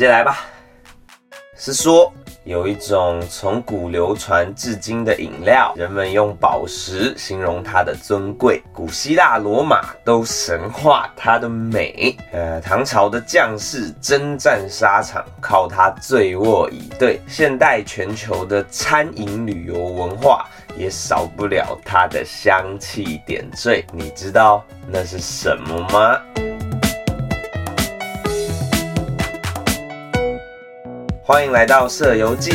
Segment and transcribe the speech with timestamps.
[0.00, 0.46] 接来吧。
[1.58, 2.10] 是说
[2.44, 12.16] 有一种从古流传至今的饮料，人们用宝石形容它的尊贵，古希腊、罗马都神化它的美。
[12.32, 17.20] 呃，唐朝的将士征战沙场，靠它醉卧以对。
[17.28, 20.46] 现代全球的餐饮旅游文化，
[20.78, 23.84] 也少不了它的香气点缀。
[23.92, 26.49] 你知道那是什么吗？
[31.30, 32.50] 欢迎来到《社游记》，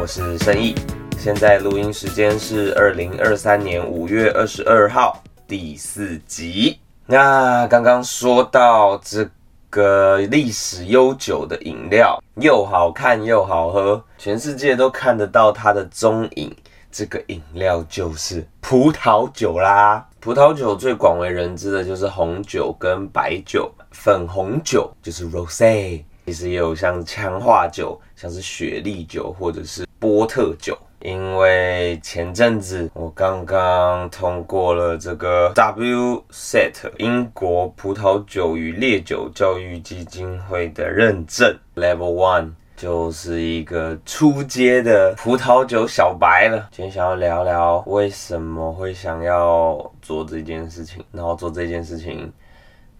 [0.00, 0.74] 我是申毅。
[1.16, 6.80] 现在录音时间是二零二三年五月二十二号，第四集。
[7.06, 9.30] 那刚刚说到这
[9.70, 16.52] 个历史悠久的饮料，又好看又好喝，全世界都看得到它的踪影。
[16.90, 20.04] 这个饮料就是葡萄酒啦。
[20.18, 26.02] 葡萄酒最广为人知的就是红酒跟白酒，粉红酒就是 rose。
[26.26, 30.76] 其实也有像强化酒，像是雪莉酒或者是波特酒。
[31.02, 46.68] 因为前阵子我刚刚通过了这个 WSET 英国葡萄酒与烈酒教育基金会的认证，Level One 就是一个初阶的葡萄酒小白了。
[46.72, 52.32] 今天想要聊聊为什么会想要做这件事情，然后做这件事情。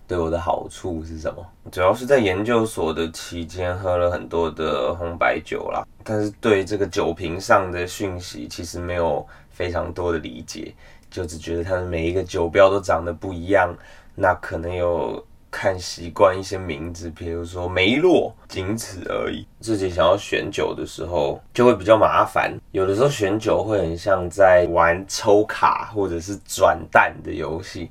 [0.09, 1.45] 对我的好处是什么？
[1.73, 10.73] 主要是在研究所的期间喝了很多的红白酒啦，但是对这个酒瓶上的讯息其实没有非常多的理解，
[11.11, 13.75] 就只觉得它的每一个酒标都长得不一样。
[14.15, 19.47] 那可能有看习惯一些名字，比如说梅洛，仅此而已。
[19.61, 27.91] 自己想要选酒的时候就会比较麻烦，有的时候选酒会很像在玩抽卡或者是转蛋的游戏。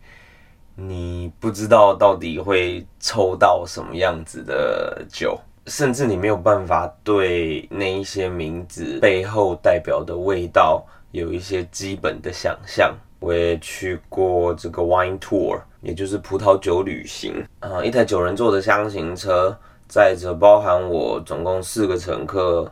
[0.78, 12.94] 你不知道到底会抽到什么样子的酒，甚至你没有办法对那一些名字背后代表的味道有一些基本的想象。
[13.22, 22.70] 我也去过这个 wine tour，也就是葡萄酒旅行啊，一台九人座的箱型车，载着包含我总共四个乘客，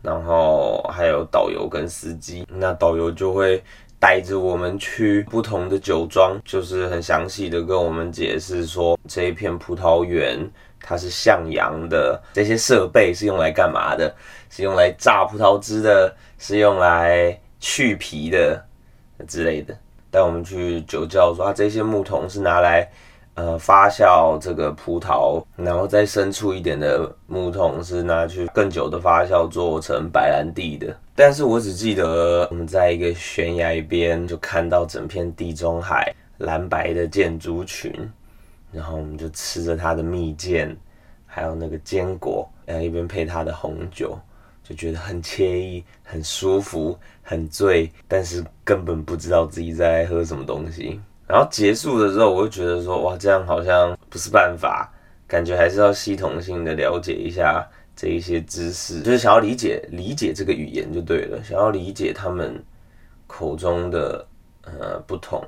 [0.00, 3.62] 然后还有导游跟司机，那导游就会。
[4.02, 10.44] 带着我们去不同的酒庄，就是很详细的跟我们解释说这一片葡萄园
[10.80, 14.12] 它是向阳的，这些设备是用来干嘛的？
[14.50, 18.60] 是用来榨葡萄汁的，是用来去皮的
[19.28, 19.72] 之类的。
[20.10, 22.90] 带我们去酒窖说啊，这些木桶是拿来。
[23.34, 30.94] 呃，发酵这个葡萄，然后再深处一点的木桶是拿去更久的发酵做成白兰地的。
[31.14, 37.92] 但是我只记得我们在一个悬崖边就看到整片地中海蓝白的建筑群，
[38.72, 40.74] 然后我们就吃着它的蜜饯，
[41.26, 44.18] 还有那个坚果，然后一边配它的红酒，
[44.64, 50.98] 就觉得很惬意、很舒服、很醉，但是根本不知道自己在喝什么东西。
[51.26, 54.90] 然后结束的时候，我就觉得说，哇，这样好像不是办法，
[55.26, 62.62] 感觉还是要系统性的了解一下这一些知识，就是想要理解理解这个语言就对了，想要理解他们
[63.26, 64.26] 口中的
[64.62, 65.44] 呃不同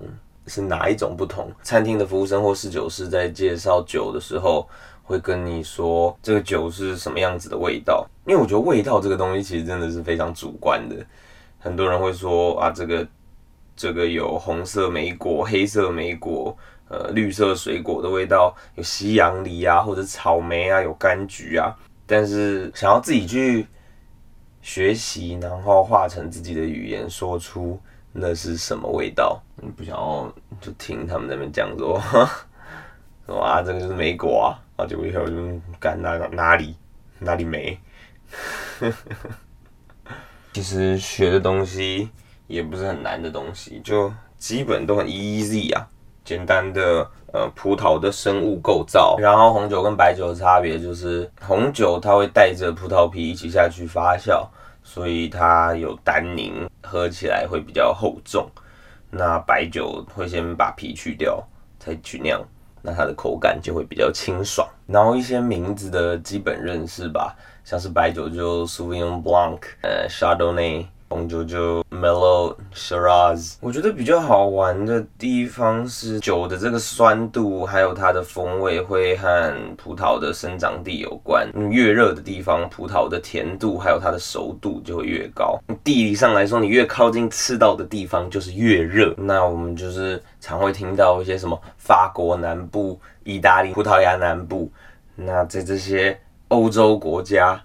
[0.46, 1.50] 是哪一种不同。
[1.62, 4.68] 餐厅的服务生或侍酒师在介绍酒的时候，
[5.02, 10.96] 会跟你说这个酒是什么样子的味道，因为我觉得味道这个东西其实真的是非常主观的，
[11.58, 13.06] 很多人会说啊这个。
[13.76, 16.56] 这个有红色莓果、黑色莓果、
[16.88, 21.74] 呃绿色水果的味道，有西洋梨啊，或者草莓啊，有柑橘啊。
[22.06, 23.66] 但是想要自己去
[24.62, 27.80] 学习，然后化成自己的语言，说出
[28.12, 29.42] 那是什么味道，
[29.76, 32.00] 不想要就听他们那边讲说，
[33.26, 36.76] 说啊这个就是莓果啊，啊结果以后就干哪哪里
[37.18, 37.78] 哪里没。
[40.52, 42.10] 其实学的东西。
[42.46, 45.88] 也不是很难的东西，就基本都很 easy 啊，
[46.24, 54.46] 简单的呃葡萄的生物构造，然后红酒跟白酒的差别就是红酒它会带着葡萄皮一起下去发酵，
[54.82, 58.48] 所以它有单宁，喝起来会比较厚重。
[59.10, 61.42] 那白酒会先把皮去掉
[61.78, 62.42] 再去酿，
[62.82, 64.66] 那它的口感就会比较清爽。
[64.86, 70.86] 然后一些名字的基本认识吧，像是白酒就 Sauvignon Blanc，呃 Chardonnay。
[71.14, 81.48] 红酒就 Mellow Shiraz，我觉得比较好玩的地方是酒的这个酸度，还有它的风味会和葡萄的生长地有关。
[81.70, 85.56] 越热的地方，葡萄的甜度还有它的熟度就会越高。
[85.84, 89.14] 地理上来说，你越靠近赤道的地方就是越热。
[89.16, 94.68] 那我们就是常会听到一些什么法国南部、意大利、葡萄牙南部，
[95.14, 96.18] 那在这些。
[96.48, 97.60] 欧洲国家，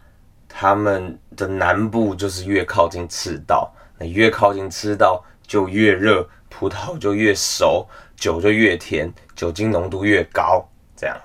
[0.48, 7.88] 他们的南部就是越靠近赤道，那越靠近赤道就越热，葡萄就越熟，
[8.18, 11.15] 酒就越甜，酒精浓度越高，这样，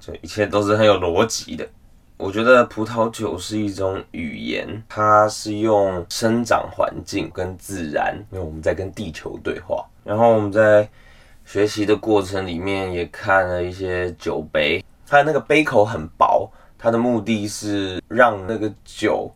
[0.00, 1.68] 就一切都是很有逻辑的。
[2.16, 9.84] 我觉得葡萄酒是一种语言，它是用生长环境跟自然，因为我们在跟地球对话。
[10.04, 10.88] 然后我们在
[11.44, 19.30] 学习的过程里面也看了一些酒杯，它的那个杯口很薄，它的目的是让那个酒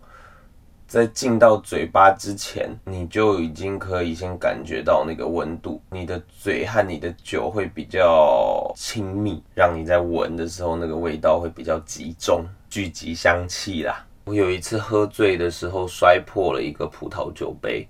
[0.86, 12.44] 在进到嘴巴之前，你就已经可以先感觉到那个温度，你的嘴和你的酒会比较亲密，让你在闻的时候那个味道会比较集中。
[12.68, 14.04] 聚集香气啦！
[14.24, 17.86] 我有一次喝醉的时候摔破了一个葡萄酒杯，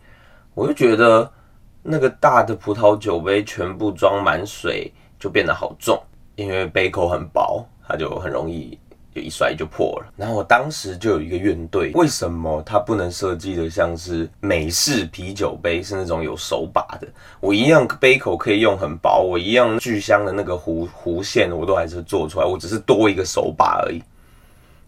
[0.52, 1.30] 我就觉得
[1.82, 5.98] 那个大的葡萄酒杯全部装满水就变得好重，
[6.36, 8.78] 因为杯口很薄，它就很容易
[9.14, 10.12] 就一摔就破了。
[10.16, 17.06] 然后我当时就有一个怨怼：为什么它不能设计的像是美式啤酒杯，是那种有手把的？
[17.40, 24.02] 我一样杯口可以用很薄，我一样聚香的那个弧弧线我都还是做出来，我只是多一个手把而已。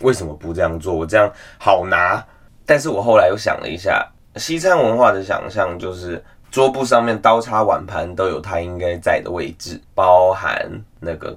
[0.00, 0.92] 为什么不这样做？
[0.92, 2.22] 我这样好拿，
[2.66, 4.06] 但是我后来又想了一下，
[4.36, 10.70] 西餐文化的想象就是桌布上面刀叉碗盘都有它应该在的位置，包含
[11.00, 11.34] 那个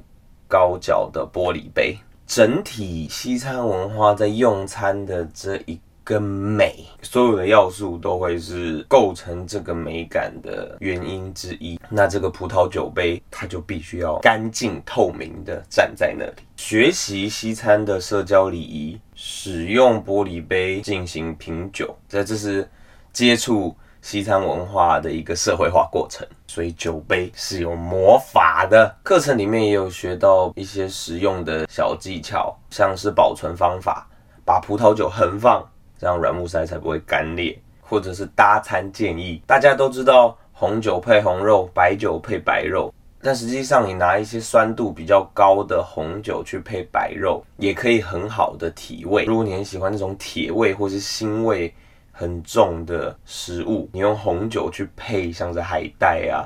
[0.47, 1.97] 高脚的玻璃杯。
[2.29, 5.77] 整体西餐文化在用餐的这一。
[6.05, 11.79] 个美，所有的要素都会是构成这个美感的原因之一。
[11.87, 16.41] 那这个葡萄酒杯，它就必须要干净透明的站在那里。
[16.55, 22.67] 学习西餐的社交礼仪，使用玻璃杯进行品酒，这这是
[23.13, 26.27] 接触西餐文化的一个社会化过程。
[26.47, 28.95] 所以酒杯是有魔法的。
[29.03, 34.07] 课程里面也有学到一些实用的小技巧，像是保存方法，
[34.43, 35.63] 把葡萄酒横放。
[35.99, 39.43] 这样软木塞才不会干裂，或者是搭餐建议。
[39.45, 49.25] 大家都知道红酒配红肉，白酒配白肉，但实际上你拿一些酸度比较高的红酒去配白肉，也可以很好的提味。
[49.25, 51.73] 如果你很喜欢那种铁味或是腥味
[52.19, 56.43] 很重的食物，你用红酒去配，像是海带啊、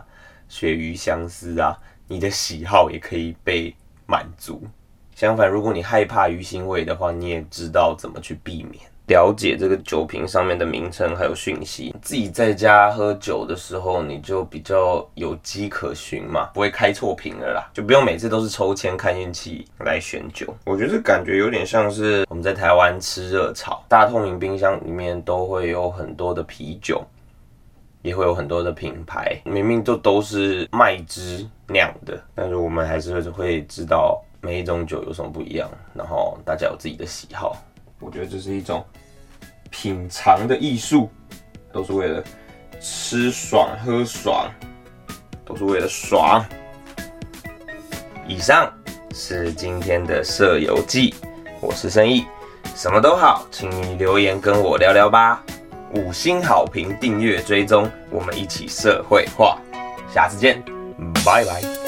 [0.47, 1.75] 鳕鱼香丝啊，
[2.07, 3.75] 你的喜好也可以被
[4.05, 4.61] 满足。
[5.15, 8.83] 相反，如果你害怕鱼腥味的话，你也知道怎么去避免。
[9.07, 20.55] 了解这个酒瓶上面的名称还有讯息，自己在家喝酒的时候，你就比较有机可循嘛，不会开错瓶了啦，就不用每次都是抽签看运气来选酒。
[20.65, 27.03] 我觉得感觉有点像是我们在台湾吃热炒，大透明冰箱里面都会有很多的啤酒，
[28.03, 37.57] 也会有很多的品牌，明明就都是麦汁酿的，但是我们还是会知道每一种酒有什么不一样，然后大家有自己的喜好。
[38.03, 38.85] 我觉得这是一种
[39.69, 41.09] 品尝的艺术，
[41.71, 42.23] 都是为了
[42.81, 44.51] 吃爽喝爽，
[45.45, 46.43] 都是为了爽。
[48.27, 48.71] 以上
[49.13, 51.15] 是今天的社游记，
[51.61, 52.25] 我是生意，
[52.75, 55.43] 什么都好，请你留言跟我聊聊吧。
[55.95, 59.59] 五星好评，订阅追踪，我们一起社会化。
[60.13, 60.61] 下次见，
[61.25, 61.82] 拜拜。